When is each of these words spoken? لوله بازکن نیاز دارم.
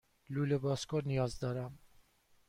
لوله 0.29 0.57
بازکن 0.57 1.01
نیاز 1.05 1.39
دارم. 1.39 1.79